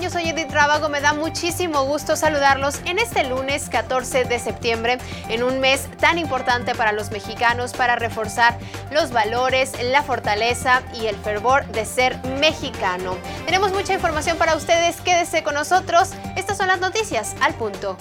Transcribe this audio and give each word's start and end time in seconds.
Yo 0.00 0.10
soy 0.10 0.28
Edith 0.28 0.50
Rábago, 0.50 0.88
me 0.88 1.00
da 1.00 1.14
muchísimo 1.14 1.84
gusto 1.84 2.16
saludarlos 2.16 2.80
en 2.84 2.98
este 2.98 3.24
lunes 3.24 3.68
14 3.70 4.24
de 4.24 4.38
septiembre, 4.38 4.98
en 5.28 5.42
un 5.42 5.60
mes 5.60 5.88
tan 5.98 6.18
importante 6.18 6.74
para 6.74 6.92
los 6.92 7.10
mexicanos 7.10 7.72
para 7.72 7.96
reforzar 7.96 8.58
los 8.90 9.12
valores, 9.12 9.72
la 9.82 10.02
fortaleza 10.02 10.82
y 10.94 11.06
el 11.06 11.16
fervor 11.16 11.64
de 11.68 11.86
ser 11.86 12.18
mexicano. 12.40 13.16
Tenemos 13.46 13.72
mucha 13.72 13.94
información 13.94 14.36
para 14.36 14.56
ustedes, 14.56 15.00
quédese 15.00 15.42
con 15.42 15.54
nosotros. 15.54 16.10
Estas 16.36 16.58
son 16.58 16.66
las 16.66 16.80
noticias 16.80 17.34
al 17.40 17.54
punto. 17.54 17.96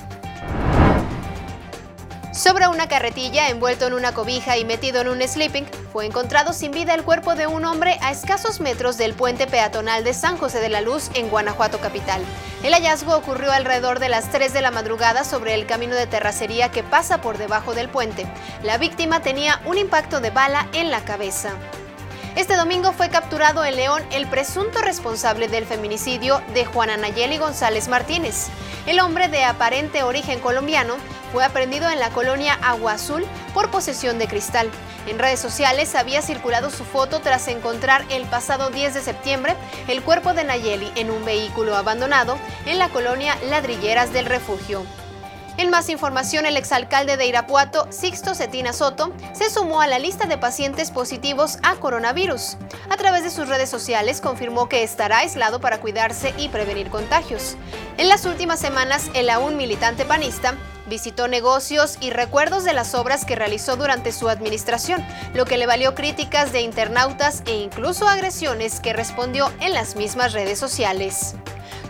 Sobre 2.33 2.67
una 2.67 2.87
carretilla, 2.87 3.49
envuelto 3.49 3.85
en 3.85 3.93
una 3.93 4.15
cobija 4.15 4.57
y 4.57 4.65
metido 4.65 5.01
en 5.01 5.07
un 5.07 5.21
sleeping, 5.21 5.65
fue 5.91 6.07
encontrado 6.07 6.51
sin 6.51 6.71
vida 6.71 6.95
el 6.95 7.03
cuerpo 7.03 7.35
de 7.35 7.45
un 7.45 7.63
hombre 7.63 7.99
a 8.01 8.11
escasos 8.11 8.59
metros 8.59 8.97
del 8.97 9.13
puente 9.13 9.45
peatonal 9.45 10.03
de 10.03 10.15
San 10.15 10.37
José 10.37 10.59
de 10.59 10.69
la 10.69 10.81
Luz 10.81 11.11
en 11.13 11.29
Guanajuato 11.29 11.77
capital. 11.77 12.23
El 12.63 12.73
hallazgo 12.73 13.15
ocurrió 13.15 13.51
alrededor 13.51 13.99
de 13.99 14.09
las 14.09 14.31
3 14.31 14.51
de 14.51 14.61
la 14.61 14.71
madrugada 14.71 15.25
sobre 15.25 15.53
el 15.53 15.67
camino 15.67 15.93
de 15.93 16.07
terracería 16.07 16.71
que 16.71 16.81
pasa 16.81 17.21
por 17.21 17.37
debajo 17.37 17.75
del 17.75 17.87
puente. 17.87 18.25
La 18.63 18.79
víctima 18.79 19.21
tenía 19.21 19.61
un 19.65 19.77
impacto 19.77 20.19
de 20.19 20.31
bala 20.31 20.67
en 20.73 20.89
la 20.89 21.05
cabeza. 21.05 21.51
Este 22.35 22.55
domingo 22.55 22.93
fue 22.93 23.09
capturado 23.09 23.63
en 23.63 23.75
León 23.75 24.01
el 24.11 24.25
presunto 24.25 24.81
responsable 24.81 25.47
del 25.47 25.65
feminicidio 25.65 26.41
de 26.55 26.65
Juana 26.65 26.97
Nayeli 26.97 27.37
González 27.37 27.87
Martínez. 27.89 28.47
El 28.87 28.99
hombre 29.01 29.27
de 29.27 29.43
aparente 29.43 30.01
origen 30.01 30.39
colombiano 30.39 30.95
fue 31.31 31.45
aprendido 31.45 31.91
en 31.91 31.99
la 31.99 32.09
colonia 32.09 32.55
Agua 32.63 32.93
Azul 32.93 33.23
por 33.53 33.69
posesión 33.69 34.17
de 34.17 34.27
cristal. 34.27 34.67
En 35.05 35.19
redes 35.19 35.41
sociales 35.41 35.93
había 35.93 36.23
circulado 36.23 36.71
su 36.71 36.85
foto 36.85 37.19
tras 37.19 37.47
encontrar 37.49 38.03
el 38.09 38.25
pasado 38.25 38.71
10 38.71 38.95
de 38.95 39.01
septiembre 39.01 39.55
el 39.87 40.01
cuerpo 40.01 40.33
de 40.33 40.43
Nayeli 40.43 40.91
en 40.95 41.11
un 41.11 41.23
vehículo 41.25 41.75
abandonado 41.75 42.39
en 42.65 42.79
la 42.79 42.89
colonia 42.89 43.37
Ladrilleras 43.47 44.11
del 44.11 44.25
Refugio. 44.25 44.83
En 45.55 45.69
más 45.69 45.89
información, 45.89 46.47
el 46.47 46.57
exalcalde 46.57 47.15
de 47.15 47.27
Irapuato, 47.27 47.85
Sixto 47.91 48.33
Cetina 48.33 48.73
Soto, 48.73 49.13
se 49.33 49.51
sumó 49.51 49.81
a 49.81 49.87
la 49.87 49.99
lista 49.99 50.25
de 50.25 50.39
pacientes 50.39 50.89
positivos 50.89 51.59
a 51.61 51.75
coronavirus. 51.75 52.57
A 52.89 52.97
través 52.97 53.23
de 53.23 53.29
sus 53.29 53.47
redes 53.47 53.69
sociales 53.69 54.19
confirmó 54.19 54.67
que 54.67 54.81
estará 54.81 55.19
aislado 55.19 55.61
para 55.61 55.79
cuidarse 55.79 56.33
y 56.39 56.49
prevenir 56.49 56.89
contagios. 56.89 57.55
En 57.97 58.09
las 58.09 58.25
últimas 58.25 58.59
semanas, 58.59 59.11
el 59.13 59.29
aún 59.29 59.55
militante 59.55 60.05
panista 60.05 60.55
visitó 60.87 61.27
negocios 61.27 61.97
y 62.01 62.09
recuerdos 62.09 62.63
de 62.63 62.73
las 62.73 62.95
obras 62.95 63.23
que 63.23 63.35
realizó 63.35 63.75
durante 63.77 64.11
su 64.11 64.29
administración, 64.29 65.05
lo 65.35 65.45
que 65.45 65.57
le 65.57 65.67
valió 65.67 65.93
críticas 65.93 66.51
de 66.51 66.61
internautas 66.61 67.43
e 67.45 67.53
incluso 67.57 68.07
agresiones 68.07 68.79
que 68.79 68.91
respondió 68.91 69.51
en 69.59 69.73
las 69.73 69.95
mismas 69.95 70.33
redes 70.33 70.57
sociales. 70.57 71.35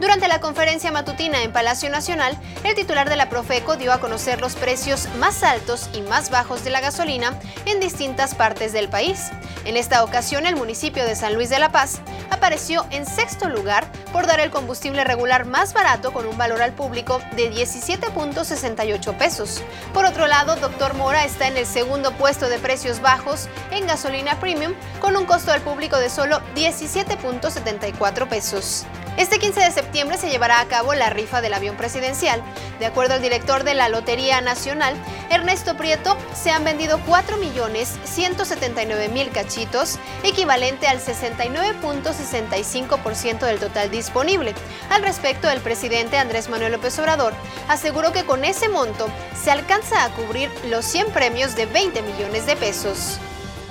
Durante 0.04 0.28
la 0.28 0.42
conferencia 0.42 0.92
matutina 0.92 1.44
en 1.44 1.54
Palacio 1.54 1.90
Nacional, 1.90 2.38
el 2.66 2.76
titular 2.76 3.08
de 3.08 3.16
la 3.16 3.30
Profeco 3.30 3.78
dio 3.78 3.94
a 3.94 4.02
conocer 4.02 4.42
los 4.42 4.56
precios 4.56 5.08
más 5.18 5.44
altos 5.44 5.90
y 5.94 6.02
más 6.02 6.30
bajos 6.30 6.66
de 6.66 6.72
la 6.72 6.82
gasolina 6.82 7.40
en 7.66 7.80
distintas 7.80 8.36
partes 8.36 8.74
del 8.74 8.90
país. 8.90 9.32
En 9.64 9.78
esta 9.78 10.04
ocasión, 10.04 10.46
el 10.46 10.58
municipio 10.58 11.06
de 11.06 11.16
San 11.16 11.36
Luis 11.36 11.50
de 11.50 11.58
la 11.58 11.72
Paz 11.72 12.02
apareció 12.32 12.86
en 12.90 13.06
sexto 13.06 13.48
lugar 13.48 13.90
por 14.12 14.28
dar 14.28 14.42
el 14.42 14.52
combustible 14.52 15.06
regular 15.06 15.46
más 15.46 15.74
barato 15.74 16.12
con 16.12 16.28
un 16.28 16.38
valor 16.38 16.62
al 16.62 16.74
público 16.74 17.22
de 17.38 17.50
17.68 17.54 19.18
pesos. 19.18 19.64
Por 19.94 20.04
otro 20.04 20.28
lado, 20.28 20.58
Doctor 20.58 20.96
Mora 20.96 21.24
está 21.24 21.48
en 21.48 21.56
el 21.56 21.66
segundo 21.66 22.12
puesto 22.12 22.50
de 22.50 22.60
precios 22.60 23.00
bajos 23.00 23.48
en 23.72 23.88
gasolina 23.88 24.38
premium 24.42 24.74
con 25.00 25.16
un 25.16 25.26
costo 25.26 25.54
al 25.54 25.62
público 25.62 25.98
de 25.98 26.10
solo 26.10 26.42
17.74 26.56 28.28
pesos. 28.28 28.86
Este 29.16 29.38
15 29.38 29.60
de 29.60 29.70
septiembre 29.72 30.18
se 30.18 30.32
llevará 30.32 30.60
a 30.60 30.66
cabo 30.66 30.96
la 30.96 31.12
rifa 31.12 31.42
del 31.42 31.54
avión 31.54 31.78
presidencial. 31.78 32.42
De 32.80 32.88
acuerdo 32.88 33.14
al 33.14 33.22
director 33.22 33.64
de 33.64 33.76
la 33.76 33.88
Lotería 33.88 34.42
Nacional, 34.42 34.96
Ernesto 35.30 35.78
Prieto, 35.78 36.18
se 36.34 36.50
han 36.50 36.64
vendido 36.64 36.98
4.179.000 37.08 39.32
cachitos, 39.32 40.00
equivalente 40.24 40.88
al 40.88 41.00
69.65% 41.00 43.46
del 43.46 43.60
total 43.60 43.92
disponible. 43.92 44.56
Al 44.90 45.04
respecto, 45.04 45.48
el 45.48 45.62
presidente 45.62 46.18
Andrés 46.18 46.50
Manuel 46.50 46.72
López 46.72 46.98
Obrador 46.98 47.36
aseguró 47.68 48.14
que 48.14 48.26
con 48.26 48.44
ese 48.44 48.68
monto 48.68 49.06
se 49.40 49.52
alcanza 49.52 50.04
a 50.04 50.10
cubrir 50.10 50.50
los 50.70 50.86
100 50.86 51.12
premios 51.12 51.56
de 51.56 51.68
20 51.68 52.02
millones 52.02 52.48
de 52.48 52.56
pesos. 52.56 53.20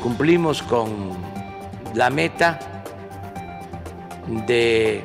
Cumplimos 0.00 0.62
con 0.62 1.16
la 1.94 2.10
meta 2.10 2.60
de 4.46 5.04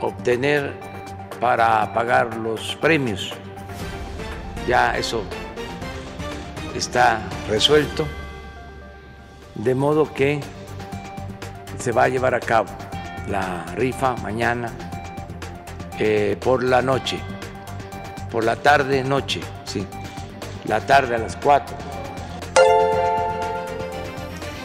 obtener 0.00 0.74
para 1.40 1.92
pagar 1.92 2.36
los 2.36 2.76
premios. 2.76 3.32
Ya 4.66 4.96
eso 4.96 5.22
está 6.74 7.20
resuelto, 7.48 8.06
de 9.54 9.74
modo 9.74 10.12
que 10.12 10.40
se 11.78 11.92
va 11.92 12.04
a 12.04 12.08
llevar 12.08 12.34
a 12.34 12.40
cabo 12.40 12.68
la 13.28 13.64
rifa 13.76 14.16
mañana 14.16 14.70
eh, 15.98 16.36
por 16.40 16.62
la 16.62 16.82
noche, 16.82 17.18
por 18.30 18.44
la 18.44 18.56
tarde 18.56 19.02
noche, 19.04 19.40
sí, 19.64 19.86
la 20.66 20.80
tarde 20.80 21.14
a 21.14 21.18
las 21.18 21.36
4 21.36 21.97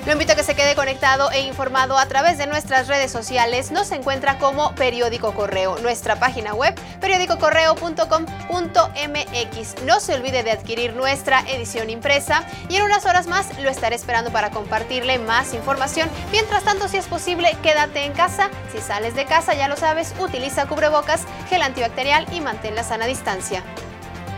lo 0.05 0.11
invito 0.11 0.33
a 0.33 0.35
que 0.35 0.43
se 0.43 0.55
quede 0.55 0.75
conectado 0.75 1.31
e 1.31 1.39
informado 1.41 1.97
a 1.97 2.05
través 2.07 2.37
de 2.37 2.45
nuestras 2.45 2.87
redes 2.87 3.09
sociales. 3.09 3.71
Nos 3.71 3.89
encuentra 3.91 4.37
como 4.37 4.75
Periódico 4.75 5.33
Correo, 5.33 5.77
nuestra 5.79 6.19
página 6.19 6.53
web 6.53 6.75
periódicocorreo.com.mx. 6.99 9.83
No 9.85 10.01
se 10.01 10.13
olvide 10.13 10.43
de 10.43 10.51
adquirir 10.51 10.93
nuestra 10.93 11.39
edición 11.49 11.89
impresa 11.89 12.43
y 12.67 12.75
en 12.75 12.83
unas 12.83 13.05
horas 13.05 13.27
más 13.27 13.57
lo 13.59 13.69
estaré 13.69 13.95
esperando 13.95 14.29
para 14.31 14.51
compartirle 14.51 15.19
más 15.19 15.53
información. 15.53 16.09
Mientras 16.31 16.63
tanto, 16.63 16.89
si 16.89 16.97
es 16.97 17.05
posible, 17.05 17.55
quédate 17.63 18.03
en 18.03 18.11
casa. 18.11 18.49
Si 18.73 18.81
sales 18.81 19.15
de 19.15 19.23
casa, 19.25 19.53
ya 19.53 19.69
lo 19.69 19.77
sabes, 19.77 20.13
utiliza 20.19 20.65
cubrebocas, 20.65 21.21
gel 21.49 21.61
antibacterial 21.61 22.27
y 22.33 22.41
mantén 22.41 22.75
la 22.75 22.83
sana 22.83 23.05
distancia. 23.05 23.63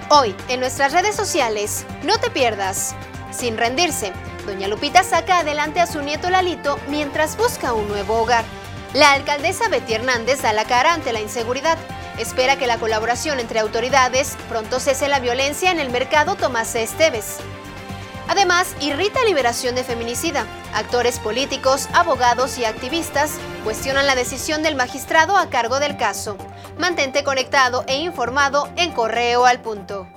Hoy, 0.09 0.35
en 0.49 0.59
nuestras 0.59 0.93
redes 0.93 1.15
sociales, 1.15 1.87
no 2.03 2.19
te 2.19 2.29
pierdas, 2.29 2.93
sin 3.31 3.57
rendirse 3.57 4.13
Doña 4.45 4.67
Lupita 4.67 5.03
saca 5.03 5.39
adelante 5.39 5.79
a 5.79 5.87
su 5.87 6.01
nieto 6.01 6.29
Lalito 6.29 6.79
mientras 6.87 7.35
busca 7.35 7.73
un 7.73 7.87
nuevo 7.87 8.21
hogar. 8.21 8.45
La 8.93 9.11
alcaldesa 9.11 9.67
Betty 9.69 9.93
Hernández 9.93 10.41
da 10.41 10.53
la 10.53 10.65
cara 10.65 10.93
ante 10.93 11.11
la 11.11 11.19
inseguridad. 11.19 11.77
Espera 12.19 12.55
que 12.55 12.67
la 12.67 12.77
colaboración 12.77 13.39
entre 13.39 13.59
autoridades 13.59 14.37
pronto 14.47 14.79
cese 14.79 15.07
la 15.07 15.19
violencia 15.19 15.71
en 15.71 15.79
el 15.79 15.89
mercado 15.89 16.35
Tomás 16.35 16.75
Esteves. 16.75 17.37
Además, 18.27 18.73
irrita 18.79 19.23
liberación 19.25 19.75
de 19.75 19.83
feminicida. 19.83 20.45
Actores 20.73 21.19
políticos, 21.19 21.89
abogados 21.93 22.57
y 22.57 22.65
activistas 22.65 23.33
cuestionan 23.63 24.07
la 24.07 24.15
decisión 24.15 24.63
del 24.63 24.75
magistrado 24.75 25.37
a 25.37 25.49
cargo 25.49 25.79
del 25.79 25.97
caso. 25.97 26.37
Mantente 26.77 27.23
conectado 27.23 27.83
e 27.87 27.97
informado 27.97 28.69
en 28.77 28.91
Correo 28.93 29.45
al 29.45 29.59
Punto. 29.61 30.07